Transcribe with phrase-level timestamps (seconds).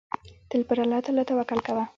[0.49, 1.83] تل پر الله تعالی توکل کوه.